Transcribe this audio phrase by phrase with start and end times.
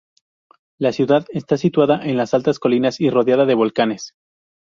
[0.79, 4.15] La ciudad está situada en las altas colinas y rodeada de volcanes.